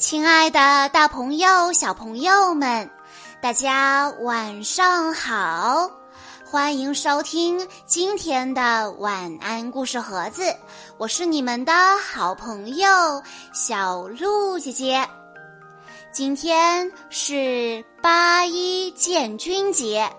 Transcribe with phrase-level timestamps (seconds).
[0.00, 2.90] 亲爱的，大朋友、小朋友们，
[3.42, 5.90] 大家晚上好！
[6.42, 10.56] 欢迎收听今天的晚安故事盒子，
[10.96, 12.88] 我是你们的好朋友
[13.52, 15.06] 小鹿姐姐。
[16.10, 20.10] 今天是八一建军节，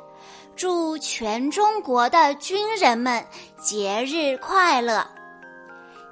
[0.56, 3.26] 祝全中国的军人们
[3.60, 5.04] 节日快乐！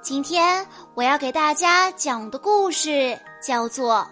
[0.02, 3.18] 今天我要给大家讲的故事。
[3.42, 4.06] 叫做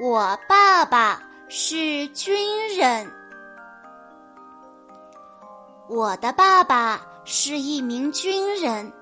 [0.00, 3.12] 我爸爸是军人。
[5.88, 8.92] 我的爸爸是一名军人，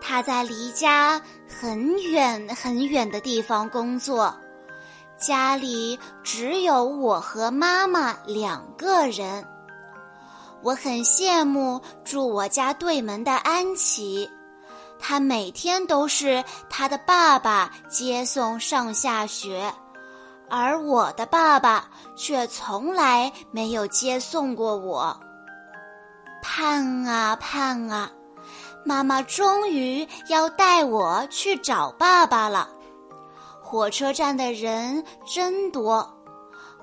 [0.00, 4.32] 他在离家很远很远的地方工作，
[5.16, 9.44] 家里只有我和妈妈两个人。
[10.62, 14.30] 我很羡慕住我家对门的安琪。
[14.98, 19.72] 他每天都是他的爸爸接送上下学，
[20.50, 25.18] 而我的爸爸却从来没有接送过我。
[26.42, 28.10] 盼啊盼啊，
[28.84, 32.68] 妈妈终于要带我去找爸爸了。
[33.60, 36.08] 火车站的人真多，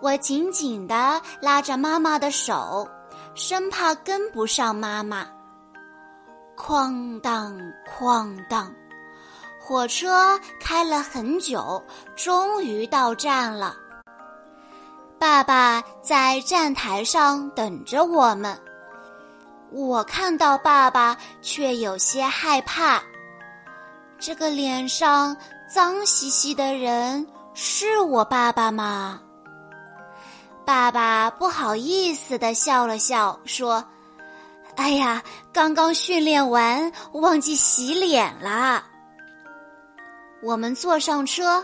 [0.02, 2.88] 我紧紧地拉着妈妈的手，
[3.34, 5.28] 生怕跟不上妈妈。
[6.58, 8.74] 哐当哐当，
[9.60, 11.84] 火车开了很久，
[12.16, 13.76] 终于到站了。
[15.20, 18.58] 爸爸在站台上等着我们。
[19.72, 23.02] 我看到爸爸，却有些害怕。
[24.18, 25.36] 这个脸上
[25.68, 29.20] 脏兮兮的人是我爸爸吗？
[30.64, 33.84] 爸爸不好意思的笑了笑，说。
[34.78, 38.84] 哎呀，刚刚训练完，忘记洗脸了。
[40.44, 41.64] 我们坐上车，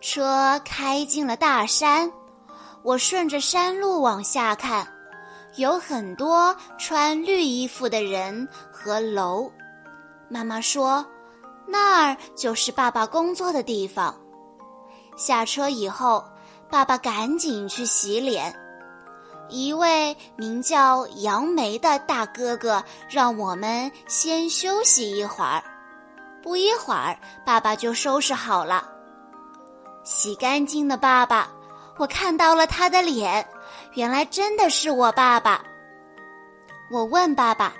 [0.00, 2.10] 车开进了大山。
[2.82, 4.86] 我顺着山路往下看，
[5.56, 9.50] 有很多穿绿衣服的人和楼。
[10.28, 11.04] 妈妈说，
[11.66, 14.14] 那儿就是爸爸工作的地方。
[15.16, 16.24] 下车以后，
[16.70, 18.54] 爸爸赶紧去洗脸。
[19.52, 25.62] 一位名叫杨梅的大哥哥让我们先休息一会儿。
[26.42, 28.88] 不一会儿，爸爸就收拾好了。
[30.04, 31.48] 洗干净的爸爸，
[31.98, 33.46] 我看到了他的脸，
[33.92, 35.62] 原来真的是我爸爸。
[36.90, 37.74] 我问爸爸：“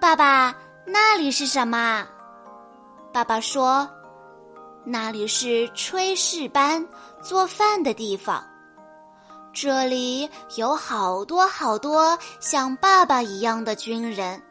[0.00, 0.54] 爸爸，
[0.86, 2.06] 那里是什么？”
[3.12, 3.88] 爸爸说
[4.86, 6.86] ：“那里是炊事班，
[7.22, 8.42] 做饭的地方。”
[9.54, 14.42] 这里有好多好多像爸爸一样的军人，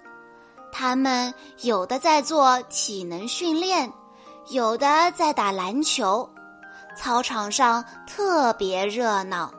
[0.72, 1.31] 他们
[1.62, 3.91] 有的在做体能训练，
[4.47, 6.28] 有的在打篮球，
[6.97, 9.53] 操场上特别热闹。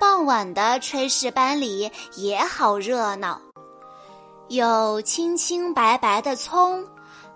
[0.00, 3.38] 傍晚的炊事班里也好热闹，
[4.48, 6.84] 有清清白白的葱，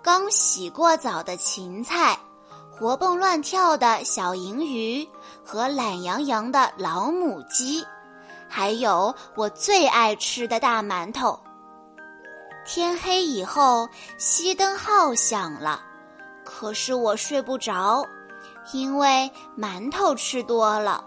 [0.02, 2.18] 刚洗过澡的芹菜。
[2.78, 5.08] 活蹦乱跳的小银鱼
[5.42, 7.82] 和懒洋洋的老母鸡，
[8.46, 11.40] 还有我最爱吃的大馒头。
[12.66, 13.88] 天黑以后，
[14.18, 15.80] 熄灯号响了，
[16.44, 18.04] 可是我睡不着，
[18.74, 21.02] 因为馒头吃多了。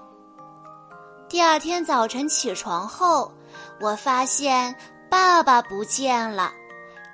[1.28, 3.32] 第二天早晨起床后，
[3.80, 4.76] 我发现
[5.08, 6.52] 爸爸不见了，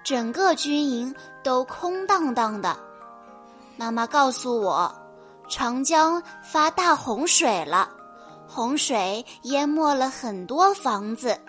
[0.01, 1.13] 整个军营
[1.44, 2.84] 都空荡荡的。
[3.78, 4.94] 妈妈告诉我，
[5.50, 7.90] 长江发大洪水了，
[8.47, 11.40] 洪水淹没了很多房子。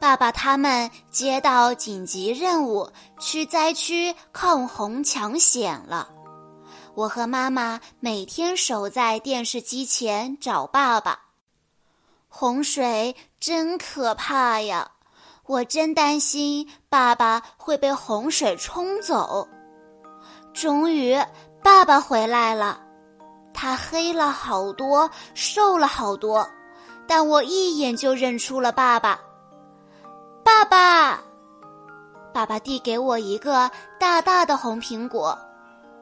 [0.00, 6.08] 爸爸他们接到紧急任务，去灾区抗洪抢险了。
[6.94, 11.18] 我和妈妈每天守在电视机前找爸爸。
[12.28, 14.90] 洪水真可怕呀！
[15.46, 19.48] 我真担心爸爸会被洪水冲走。
[20.54, 21.18] 终于，
[21.62, 22.80] 爸爸回来了。
[23.52, 26.48] 他黑了好多，瘦了好多，
[27.06, 29.18] 但我一眼就认出了爸爸。
[30.44, 31.20] 爸爸，
[32.32, 35.36] 爸爸递给我一个大大的红苹果，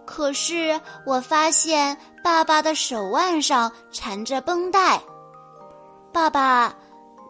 [0.05, 5.01] 可是我发现爸爸的手腕上缠着绷带。
[6.13, 6.75] 爸爸，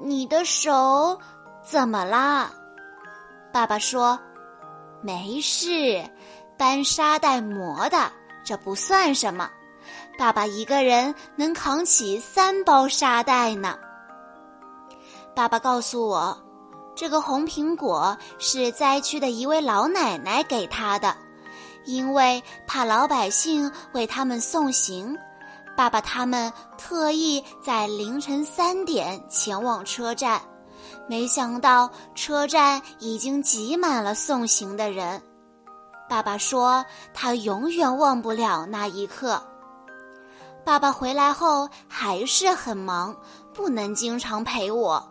[0.01, 1.19] 你的手
[1.63, 2.51] 怎么啦？
[3.53, 4.19] 爸爸说
[5.03, 6.03] ：“没事。”
[6.63, 8.13] 搬沙袋磨的，
[8.45, 9.51] 这不算什么。
[10.17, 13.77] 爸爸一个人能扛起三包沙袋呢。
[15.35, 16.41] 爸爸告诉我，
[16.95, 21.17] 这个红苹果是灾区的一位老奶奶给他的，
[21.85, 25.19] 因为怕老百姓为他们送行，
[25.77, 30.41] 爸爸他们特意在凌晨三点前往车站。
[31.09, 35.21] 没想到车站已经挤满了送行的人。
[36.13, 39.43] 爸爸说他永远忘不了那一刻。
[40.63, 43.17] 爸爸回来后还是很忙，
[43.55, 45.03] 不能经常陪我，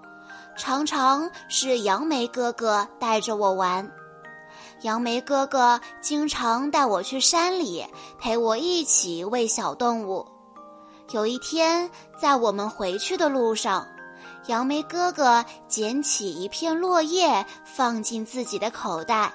[0.56, 3.92] 常常是杨梅哥哥带着我玩。
[4.82, 7.84] 杨梅哥哥经常带我去山里，
[8.20, 10.24] 陪我一起喂小动物。
[11.10, 13.88] 有一天，在我们回去的路上。
[14.46, 19.34] 杨梅哥哥捡起一片落叶，放进自己的口袋。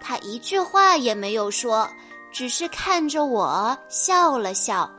[0.00, 1.88] 他一句话也没有说，
[2.32, 4.90] 只是看着我笑了笑。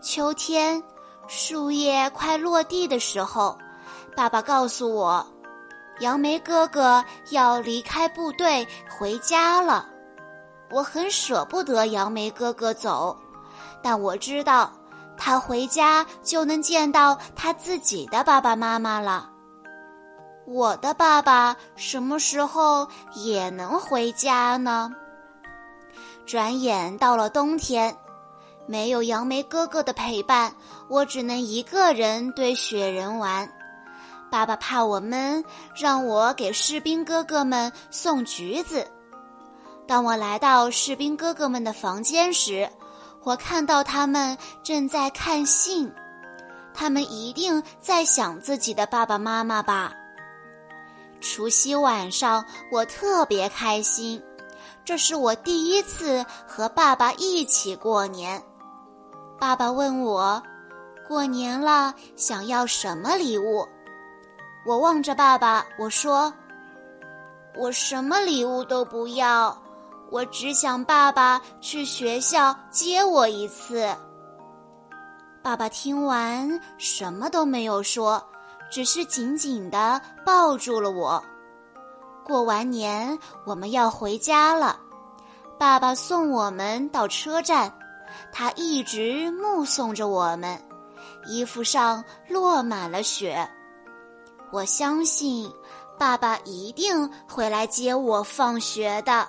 [0.00, 0.82] 秋天，
[1.26, 3.56] 树叶快落地的时候，
[4.14, 5.26] 爸爸告诉我，
[6.00, 9.88] 杨梅哥哥要离开部队回家了。
[10.70, 13.16] 我很舍不得杨梅哥哥走，
[13.82, 14.72] 但我知道。
[15.16, 19.30] 他回家就能见到他自己的爸爸妈妈了。
[20.46, 24.90] 我的爸爸什么时候也能回家呢？
[26.26, 27.96] 转眼到了冬天，
[28.66, 30.54] 没有杨梅哥哥的陪伴，
[30.88, 33.50] 我只能一个人堆雪人玩。
[34.30, 35.44] 爸爸怕我闷，
[35.74, 38.90] 让我给士兵哥哥们送橘子。
[39.86, 42.68] 当我来到士兵哥哥们的房间时，
[43.22, 45.92] 我看到他们正在看信，
[46.74, 49.92] 他们一定在想自己的爸爸妈妈吧。
[51.24, 54.22] 除夕晚上，我特别开心，
[54.84, 58.40] 这是我第一次和爸爸一起过年。
[59.40, 60.40] 爸爸问我，
[61.08, 63.66] 过年了想要什么礼物？
[64.66, 66.30] 我望着爸爸，我说，
[67.56, 69.56] 我什么礼物都不要。
[70.10, 73.88] 我只想爸爸去学校接我一次。
[75.42, 78.22] 爸爸听完什么都没有说，
[78.70, 81.22] 只是紧紧地抱住了我。
[82.24, 84.78] 过完年我们要回家了，
[85.58, 87.72] 爸爸送我们到车站，
[88.32, 90.58] 他一直目送着我们，
[91.26, 93.48] 衣服上落满了雪。
[94.50, 95.52] 我相信
[95.98, 99.26] 爸爸一定会来接我放学的。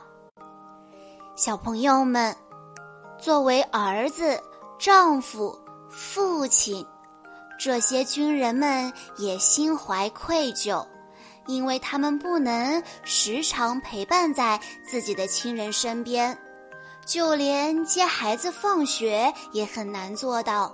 [1.36, 2.34] 小朋友们，
[3.18, 4.42] 作为儿子、
[4.80, 5.54] 丈夫、
[5.90, 6.86] 父亲，
[7.58, 10.86] 这些军人们也心怀愧疚，
[11.48, 16.38] 因为他们不能时常陪伴在自己的亲人身边，
[17.06, 20.74] 就连接孩子放学也很难做到。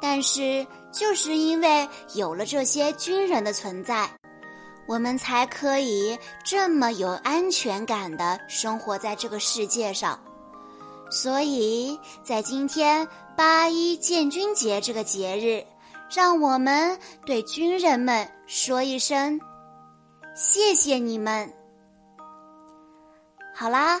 [0.00, 4.08] 但是，就是因为有了这些军人的存在。
[4.86, 10.22] 我们才可以这么有安全感的生活在这个世界上，
[11.10, 15.64] 所以在今天八一建军节这个节日，
[16.14, 19.40] 让我们对军人们说一声
[20.34, 21.52] 谢谢你们。
[23.54, 24.00] 好啦。